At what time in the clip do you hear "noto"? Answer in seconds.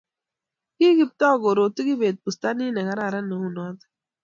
3.55-3.85